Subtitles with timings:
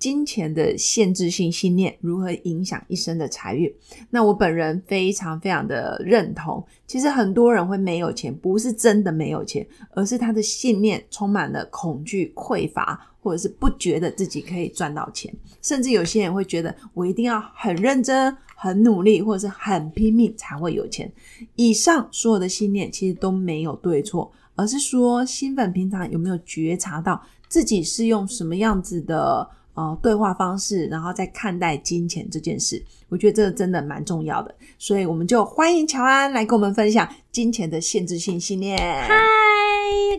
[0.00, 3.70] 金钱的限制性信念如何影响一生的财运？
[4.08, 6.66] 那我本人非常非常的认同。
[6.86, 15.32] 其实很多人会没有钱，不是真的没有钱，而是他的信念充满了恐惧、匮乏，或者是不觉得自己可以赚到钱。
[15.60, 21.12] 甚至有些人会觉得，我一定要很认真、很努力，或者是很拼命才会有钱。
[21.56, 29.46] 以上所有的信念其实都没有对错，而是说新粉平常有没有觉察到自己是用什么样子的。
[29.74, 38.76] 哦，对话方式，然后再看待金钱这件事，我觉得这个真的蛮重要的，所以我们就欢迎乔安来跟我们分享金钱的限制性信念。
[38.78, 39.14] 嗨，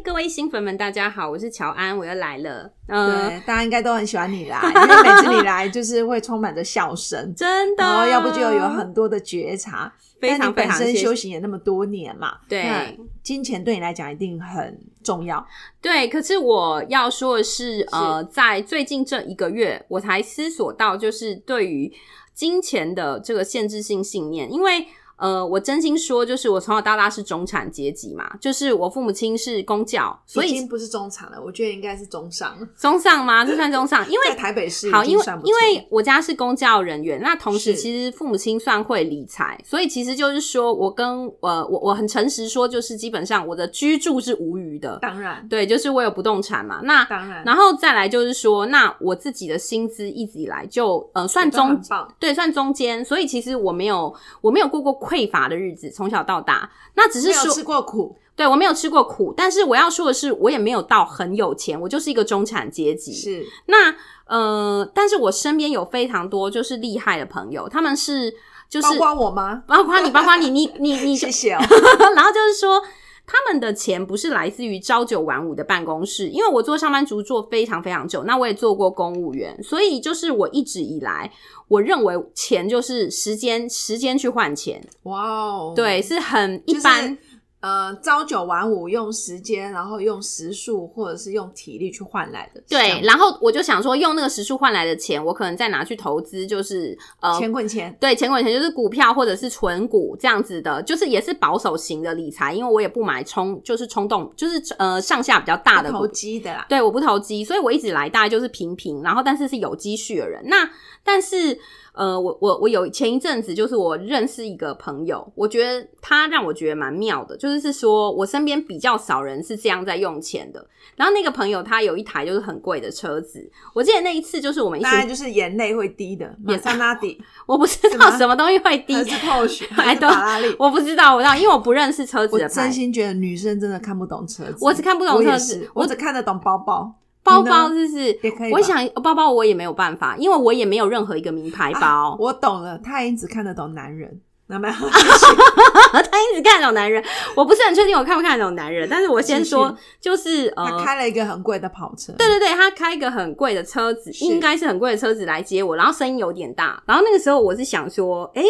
[0.04, 2.72] 各位新粉们，大家好，我是乔安，我又来了。
[2.88, 7.84] 对，大家应该都很喜欢你啦， 因为每次你来就是会充满着笑声，真的。
[7.84, 9.92] 然后要不就有很多的觉察。
[10.20, 15.44] 非常本身修行也那么多年嘛，对，金钱对你来讲一定很重要。
[15.82, 21.92] 对，可是我要说的是，呃，在最近这一个月，我才思索到，就是对于
[22.36, 24.86] 金钱的这个限制性信念，因为。
[25.22, 32.58] 呃，我真心说，就是我从小到大是中产阶级嘛，就是我父母亲是公教，所以已经不是中产了，我觉得应该是中上。
[32.76, 33.46] 中上吗？
[33.46, 34.04] 这算中上？
[34.10, 44.98] 因为 在台北市好，因为因为我家是公教人员，那同时其实父母亲算会理财，所以其实就是说我跟呃我我很诚实说，就是基本上我的居住是无余的。
[45.04, 46.80] 当然，对，就是我有不动产嘛。
[46.84, 51.80] 那当然，然后再来就是说，那我自己的薪资一直以来就呃算中
[52.18, 54.12] 对算中间，所以其实我没有
[54.42, 55.11] 我没有过过。
[55.12, 63.12] 匮乏的日子，从小到大，那只是说吃过苦，对我没有吃过苦，但是我要说的是，我也没有到很有钱，我就是一个中产阶级。
[63.12, 63.94] 是那
[64.26, 68.34] 呃，但是我身边有非常多就是厉害的朋友，他们是
[68.70, 69.64] 就是包括我吗？
[69.68, 71.54] 包括你，包括你，你你你，谢谢。
[71.56, 71.60] 哦
[72.16, 72.82] 然后就是说。
[73.26, 81.32] 他们的钱不是来自于朝九晚五的办公室，因为我做上班族做非常非常久，那我也做过公务员，所以就是我一直以来，
[81.68, 84.82] 我认为钱就是时间，时间去换钱。
[85.04, 87.18] 哇哦，对，是很一般。
[87.62, 92.64] 呃，朝九晚五用时间，然后用时数或者是用体力去换来的。
[92.68, 97.96] 对，然后我就想说，用那个时数换来的钱，我可能再拿去投资，就是呃，钱滚钱。
[98.00, 106.66] 对，钱滚钱就是股票或者是存股这样子的，就是也是保守型的理财，因为我也不买冲，就是冲动，就是呃上下比较大的投机的啦。
[106.68, 110.42] 对，我不投机，所以我一直来大概就是平平，然后但是是有积蓄的人。
[110.46, 110.68] 那
[111.04, 111.60] 但是。
[111.94, 120.66] 呃，我我我有前一阵子，就是我认识一个朋友，我觉得他让我觉得蛮妙的，就是是说我身边比较少人是这样在用钱的。
[120.96, 132.44] 然后那个朋友他有一台就是很贵的车子，我记得那一次就是我们一起就是眼泪会滴的，也桑拉底， 我不知道什么东西会滴，还是泡雪，还是法拉利，我不知道，我知道，因为我不认识车子的。
[132.46, 136.96] 我真心觉得女生真的看不懂车子，我只看不懂车子，我只看得懂包包。
[137.24, 138.18] 包包就是？
[138.52, 142.16] 我想包包我也没有办法，因为我也没有任何一个名牌包。
[142.20, 147.04] 我懂了，他也只看得懂男人， 他一直看得懂男人。
[147.36, 152.12] 我不是很确定我看不看得懂男人，但是我先说，就是他开了一个很贵的跑车。
[152.14, 156.82] 对对对，他开一个很贵的车子，应该是很贵的车子来接我，然后声音有点大。
[156.86, 158.44] 然后那个时候我是想说，哎，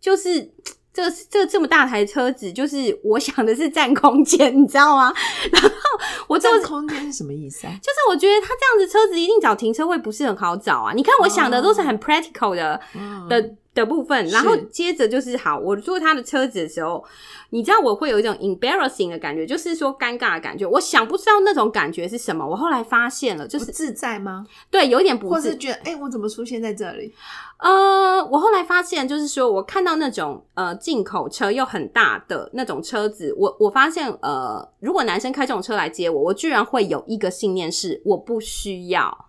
[0.00, 0.52] 就是。
[0.92, 5.12] 这这这么大台车子，就是我想的是占空间，你知道吗？
[5.50, 5.70] 然后
[6.26, 7.72] 我占空间是什么意思啊？
[7.82, 10.92] 就是我觉得他这样子车子一定找停车位不是很好找啊。
[10.92, 12.80] 你看我想的都是很 practical 的
[13.28, 13.54] 的。
[13.74, 17.02] 的部分，然后接着就是好，我坐他的车子的时候，
[17.50, 20.66] 你知道我会有一种 embarrassing 的感觉，就是说尴尬的感觉。
[20.66, 22.46] 我想不知道那种感觉是什么。
[22.46, 24.46] 我后来发现了，就是自在吗？
[24.70, 27.12] 对，有点不，或是觉得哎，我怎么出现在这里？
[27.58, 39.26] 呃，我后来发现，就是说我看到那种呃进口车又很大的那种车子，我我发现呃，如果男生开这种车来接我，我居然会有一个信念是我不需要。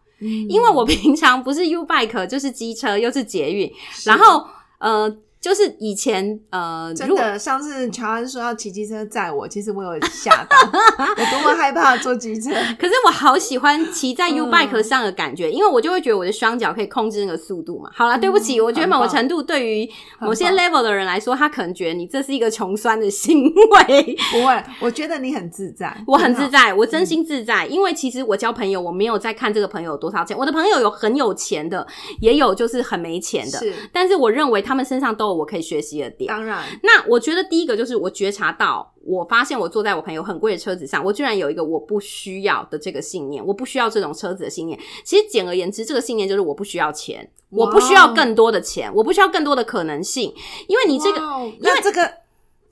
[0.49, 3.71] 因为我平常不是 U bike 就是机车又是捷运，
[4.05, 4.45] 然后
[4.79, 5.09] 呃
[5.43, 12.49] 就是以前呃，真的，上次乔安说要骑机车载我，其实我有吓到， 我多么害怕坐机车。
[12.79, 17.89] 可是我好喜欢骑在 U 嗯 bike 上的感觉，因为我就会觉得我的双脚可以控制那个速度嘛。
[17.93, 19.89] 好了，对不起，我觉得某个程度对于
[20.21, 24.17] 某些 level 的人来说，他可能觉得你这是一个穷酸的行为。
[24.31, 26.49] 不会，我觉得你很自在， 我很自。
[26.53, 30.37] 在，我真心自在，因为其实我交朋友，我没有在看这个朋友有多少钱。
[30.37, 31.87] 我的朋友有很有钱的，
[32.21, 36.27] 也有就是很没钱的，是，但是我认为他们身上都有我可以学习的点。
[36.27, 44.79] 当然，那我觉得第一个就是我觉察到，我发现我坐在我朋友很贵的车子上，我居然有一个我不需要的这个信念，我不需要这种车子的信念。
[45.03, 50.33] 其实简而言之，这个信念就是我不需要钱，我不需要更多的钱，我不需要更多的可能性，
[50.67, 51.19] 因为你这个。
[51.19, 52.09] 哇哦那这个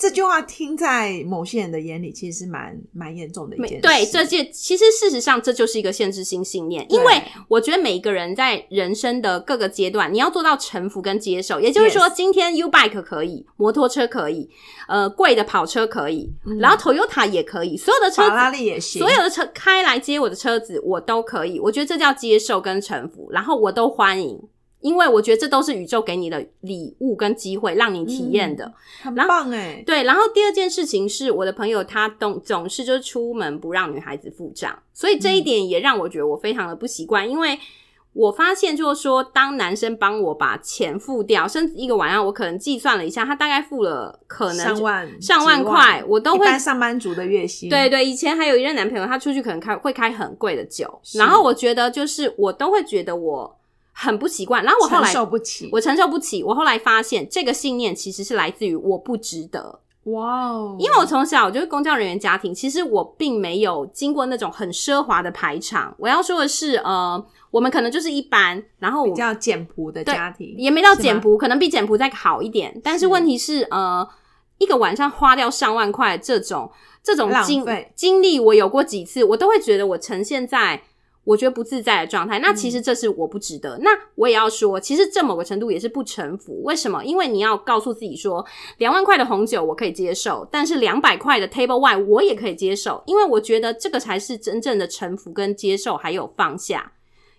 [0.01, 3.81] 这句话听在某些人的眼里，其实是蛮蛮严重的一件事。
[3.81, 11.59] 对，这件其实事实上这就是一个限制性信念，因为我觉得每一个人在人生的各个阶段，你要做到臣服跟接受。
[11.59, 14.50] 也就是说今天 U bike 可以，摩托车可以，
[14.88, 21.59] 呃，贵的跑车可以，然后 Toyota 也可以，所有的车子嗯法拉利也行，所有的车开来接我的车子，我都可以。
[21.59, 24.42] 我觉得这叫接受跟臣服，然后我都欢迎，
[24.81, 28.74] 因为我觉得这都是宇宙给你的礼物跟机会，让你体验的。
[29.01, 29.83] 很棒哎。
[29.86, 37.57] 对，然后第二件事情是我的朋友他总总是就是出门不让女孩子付账，所以这一点也让我觉得我非常的不习惯，因为。
[38.13, 53.57] 我发现就是说，当男生帮我把钱付掉，甚至一个晚上，我可能计算了一下，他大概付了可能上万上万块我都会上班族的月薪，对对，以前还有一任男朋友，他出去可能开会开很贵的酒，然后我觉得就是我都会觉得我
[54.01, 55.69] 很不习惯，然后我后承来受不起。
[55.71, 65.94] 我承受不起，我后来发现这个信念其实是来自于我不值得，哇哦，因为我从小就是公教人员家庭，其实我并没有经过那种很奢华的排场。
[66.00, 72.81] 我要说的是，呃，我们可能就是一般，然后我比较简朴的家庭，也没到简朴，可能比简朴再好一点。
[72.83, 74.07] 但是是问题是，呃，
[74.57, 76.71] 一个晚上花掉上万块这种
[77.03, 77.63] 这种浪经
[77.95, 80.81] 经历，我有过几次，我都会觉得我呈现在。
[81.23, 83.77] 我觉得不自在的状态，那其嗯实这是我不值得。
[83.81, 86.63] 那我也要说，其实这某个程度也是不臣服。
[86.63, 87.03] 为什么？
[87.06, 88.44] 因为你要告诉自己说，
[88.79, 96.94] 两万块的红酒我可以接受，但是两百块的 table wine 我也可以接受，因为我觉得这个才是真正的臣服跟接受，还有放下。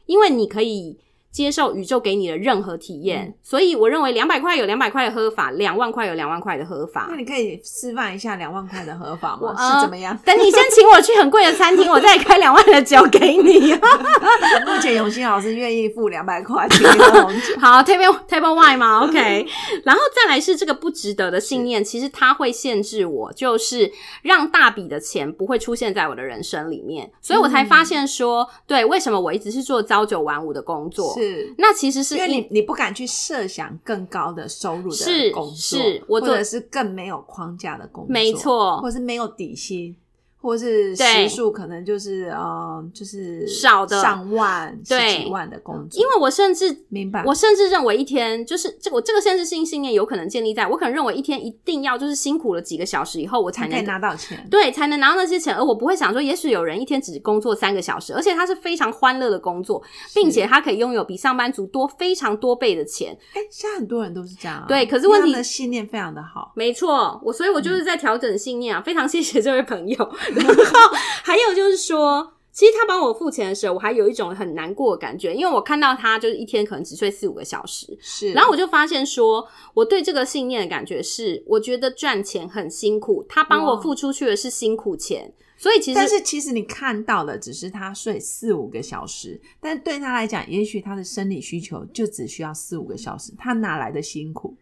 [0.07, 0.99] 因为你可以
[1.33, 7.17] 接受宇宙给你的任何体验，嗯所以我认为两百块有两百块的喝法，两万块有两万块的喝法那。
[7.17, 9.55] 你可以示范一下两万块的喝法吗？
[9.57, 10.17] 是怎么样？
[10.25, 13.73] 等你先请我去很贵的餐厅，我再开两万的酒给你。
[14.67, 19.47] 目前永新老师愿意付两百块请你喝红酒， 好，table table wine 吗？OK，
[19.85, 23.91] 然后再来是这个不值得的信念，其实它会限制我，就是
[24.23, 31.15] 让大笔的钱不会出现在我的人生里面，所以我才发现说，对，为什么我一直是做朝九晚五的工作？
[31.23, 39.97] 是那其实是因为你你不敢去设想更高的收入是的工作，是我做或者是更没有框架的工作，没错或者是没有底薪。
[40.43, 54.47] 或是对时数可能就是呃，就是少的上万、十对几万的工作，因为我甚至明白我甚至认为一天就是这我这个限制性信念有可能建立在我可能认为一天一定要就是辛苦了几个小时以后我才能才可以拿到钱。
[54.51, 63.17] 对才能拿到那些钱，而我不会想说，也许有人一天只工作三个小时，而且他是非常欢乐的工作，并且他可以拥有比上班族多非常多倍的钱。
[63.35, 70.13] 哎、现在很多人都是这样啊、对可是问题信念非常的好，没错，我所以我就是在调整信念啊，非常谢谢这位朋友。
[70.41, 72.35] 然后还有就是说。
[72.55, 78.31] 其实他帮我付钱的时候，我还有一种很难过的感觉，因为我看到他就是一天可能只睡四五个小时，是。
[78.33, 94.55] 然后我就发现说，我对这个信念的感觉是，我觉得赚钱很辛苦，他帮我付出去的是辛苦钱，所以其实但是其实你看到的只是他睡四五个小时，但对他来讲，也许他的生理需求就只需要四五个小时，他哪来的辛苦？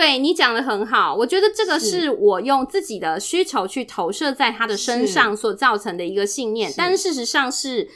[0.00, 1.90] 对你讲的很好，我觉得这个是。
[1.90, 6.76] 是我用自己的需求去投射在他的身上所造成的一个信念，是。
[6.78, 7.86] 但是事实上是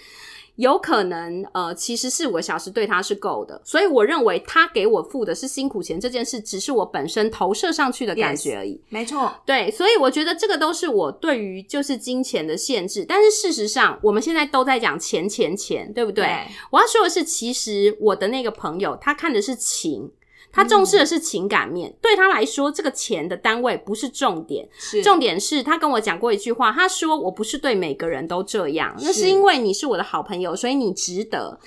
[0.57, 8.79] 有可能，呃，其实四五个小时对他是够的，所以我认为他给我付的是辛苦钱这件事，只是我本身投射上去的感觉而已。
[8.91, 16.27] 没错，对，所以我觉得这个都是我对于就是金钱的限制，但是事实上我们现在都在讲钱钱钱，对不对？
[16.71, 20.11] 我要说的是，其实我的那个朋友他看的是情。
[20.55, 24.69] 他重视的是情感面，对他来说，这个钱的单位不是重点，
[25.03, 31.59] 重点是他跟我讲过一句话，他说我不是对每个人都这样，那是是因为你是我的好朋友，所以你值得。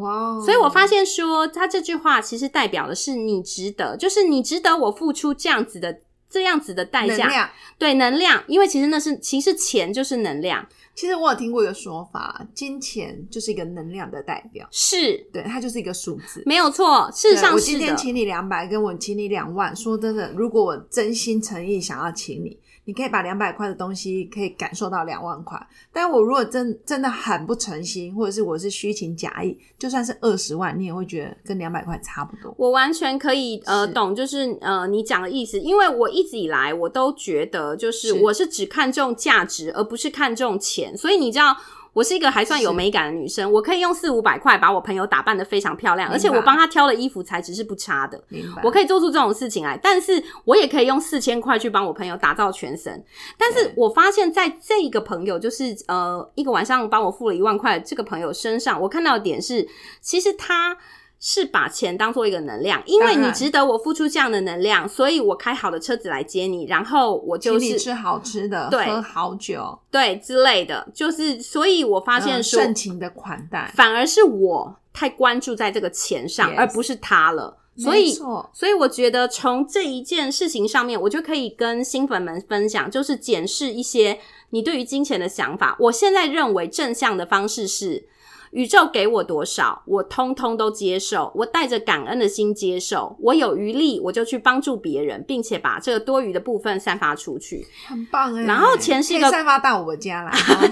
[0.00, 16.42] 哇哦，所以我发现说，他这句话其实代表的是你值得，就是你值得我付出这样子的这样子的代价，能对能量，因为其实那是其实钱就是能量，其实我有听过一个说法，金钱就是一个能量的代表，是对，它就是一个数字。
[16.44, 17.96] 没有错，事实上是我今天。
[17.96, 25.56] 请你两百，跟我请你两万，说真的，如果我真心诚意想要请你，你可以把两百块的东西可以感受到两万块。
[25.92, 32.52] 但我如果真真的很不诚心，或者是我是虚情假意，就算是二十万，你也会觉得跟两百块差不多。
[32.58, 41.56] 我完全可以呃懂，就是呃你讲的意思，因为我一直以来我都觉得，就是是我是只看重价值，而不是看重钱，所以你知道。
[41.94, 48.18] 我是一个还算有美感的女生，我可以用四五百块把我朋友打扮的非常漂亮，而且我帮她挑的衣服材质是不差的，
[48.62, 53.04] 我可以做出这种事情来，但是我也可以用四千块去帮我朋友打造全身。
[53.36, 59.68] 但是我发现，在这一个朋友，就是呃一个晚上帮我付了一万块这个朋友身上，我看到的点是，
[60.00, 60.78] 其实他。
[61.24, 77.56] 是把钱当做一个能量，因为你值得我付出这样的能量，所以我开好的车子来接你，然后我就是你吃好吃的，对喝好酒，对之类的，就是所以我发现嗯说，盛情的款待，反而是我太关注在这个钱上 Yes 而不是他了。
[77.76, 78.12] 所以，
[78.52, 84.18] 所以我觉得从这一件事情上面，我就可以跟新粉们分享，就是检视一些
[84.50, 85.76] 你对于金钱的想法。
[85.78, 88.08] 我现在认为正向的方式是。
[88.52, 93.16] 宇宙给我多少，我通通都接受，我带着感恩的心接受。
[93.18, 97.66] 我有余力，我就去帮助别人，并且把这个多余的部分散发出去。
[97.86, 98.44] 很棒哎。
[98.44, 100.70] 然后钱是一个散发到我家来， 哦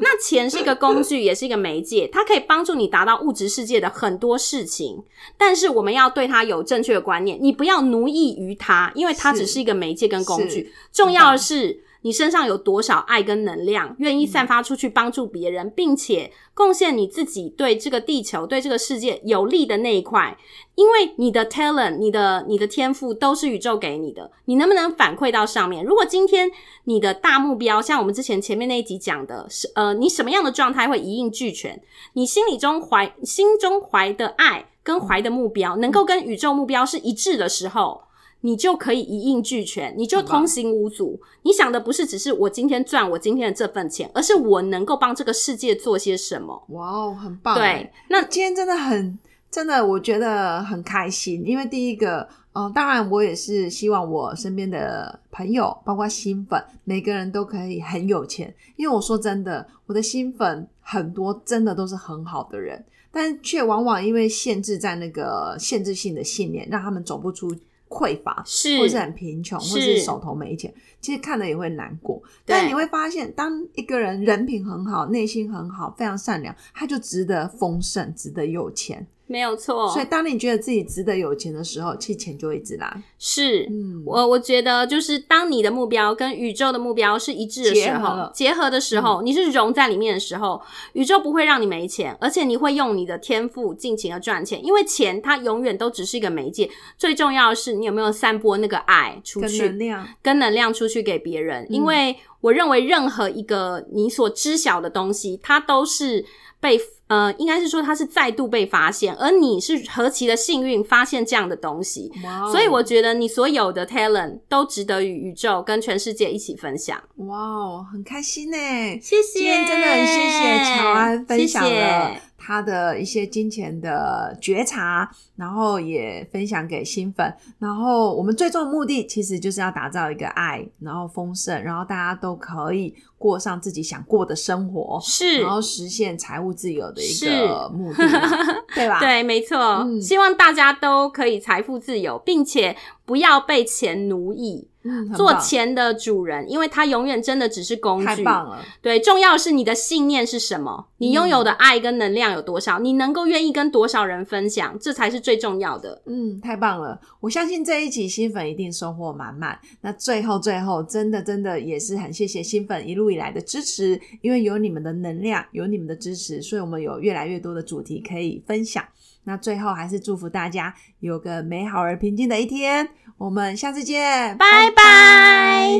[0.00, 5.02] 那钱是一个工具，也是一个媒介，它可以帮助你达到物质世界的很多事情。
[5.36, 10.72] 但是我们要对它有正确的观念，你不要奴役于它，因为它只是一个媒介跟工具。
[10.92, 11.82] 重要的是。
[12.08, 20.34] 你身上有多少爱跟能量，愿意散发出去帮助别人，并且贡献你自己对这个地球、对这个世界有利的那一块？
[20.74, 25.84] 因为你的 talent、你的你的天赋都是宇宙给你的，你能不能反馈到上面？
[25.84, 26.50] 如果今天
[26.84, 31.78] 你的大目标，像我们之前前面那一集讲的，是呃，你什么样的状态会一应俱全？
[32.14, 38.00] 你心里中怀心中怀的爱跟怀的目标，能够跟宇宙目标是一致的时候。
[38.40, 41.20] 你就可以一应俱全，你就通行无阻。
[41.42, 46.62] 你想的不是只是我今天赚我今天的这份钱，而是我能够帮这个世界做些什么。
[46.68, 47.82] 哇哦，很棒哎。
[47.82, 49.18] 对，那今天真的很
[49.50, 58.54] 真的，我觉得很开心，因为第一个，嗯、当然我也是希望我身边的朋友，包括新粉，每个人都可以很有钱。
[58.76, 67.52] 因为我说真的，我的新粉很多，真的都是很好的人，但却往往因为限制在那个限制性的信念，让他们走不出
[67.88, 72.22] 匮乏，是或是很贫穷，或是是手头没钱，其实看了也会难过。
[72.44, 79.06] 但你会发现，当一个人人品很好，内心很好，非常善良，他就值得丰盛，值得有钱。
[79.28, 83.02] 没有错，所以，当你觉得自己值得有钱的时候，其实钱就会一直来。
[83.18, 83.66] 是。
[83.70, 90.60] 嗯，我我觉得，就是当你的目标跟宇宙的目标是一致的时候，结合的时候，你是融在里面的时候，
[90.94, 106.24] 宇宙不会让你没钱，而且你会用你的天赋尽情的赚钱，因为钱它永远都只是一个媒介，最重要的是你有没有散播那个爱出跟去，能量，跟能量出去给别人，嗯因为我认为任何一个你所知晓的东西，它都是
[106.60, 112.12] 被呃，应该是说它是再度被发现，而你是何其的幸运发现这样的东西，
[112.52, 117.02] 所以我觉得你所有的 talent 都值得与宇宙跟全世界一起分享。
[117.16, 118.56] 哇哦，很开心呢。
[119.00, 122.16] 谢谢，今天真的很谢谢乔安分享谢谢了
[122.48, 127.30] 他的一些金钱的觉察，然后也分享给新粉。
[127.58, 138.20] 然后我们最终的目的其实就是要打造一个爱，然后丰盛，然后大家都可以过上自己想过的生活，是然后实现财务自由的一是个目的嘛，
[138.74, 138.98] 对吧？
[138.98, 142.74] 对，没错、嗯希望大家都可以财富自由，并且
[143.04, 148.06] 不要被钱奴役，嗯，做钱的主人，因为它永远真的只是工具。
[148.06, 148.64] 太棒了。
[148.80, 156.00] 对，重要的是你的信念是什么，你拥有的爱跟能量有多少，你能够愿意跟多少人分享，这才是最重要的。
[156.06, 156.98] 嗯，太棒了！
[157.20, 159.58] 我相信这一集新粉一定收获满满。
[159.82, 168.82] 那最后最后，真的真的也是很谢谢新粉一路以来的支持，因为有你们的能量，有你们的支持，所以我们有越来越多的主题可以分享。
[169.28, 172.88] 那最后还是祝福大家有个美好而平静的一天。
[173.18, 175.78] 我们下次见，拜拜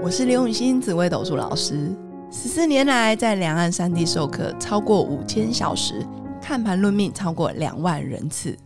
[0.00, 1.90] 我是刘永新紫微斗数老师，
[2.30, 6.06] 十四年来在两岸三地授课超过五千小时，
[6.40, 8.56] 看盘论命超过两万人次。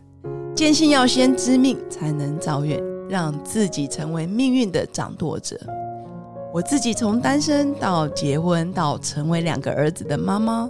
[0.53, 2.79] 坚信要先知命才能造运，
[3.09, 5.59] 让自己成为命运的掌舵者。
[6.53, 10.69] 我自己从单身到结婚，到成为两个儿子的妈妈，